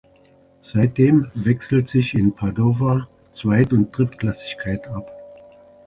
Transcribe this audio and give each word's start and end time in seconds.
Seitdem 0.63 1.29
wechselt 1.35 1.87
sich 1.87 2.15
in 2.15 2.33
Padova 2.35 3.07
Zweit- 3.33 3.71
und 3.71 3.91
Drittklassigkeit 3.95 4.87
ab. 4.87 5.11